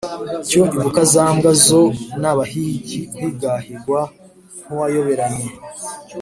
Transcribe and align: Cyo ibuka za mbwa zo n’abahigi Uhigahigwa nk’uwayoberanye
Cyo 0.47 0.61
ibuka 0.77 1.01
za 1.13 1.25
mbwa 1.33 1.51
zo 1.65 1.81
n’abahigi 2.21 2.99
Uhigahigwa 3.15 3.99
nk’uwayoberanye 4.65 5.47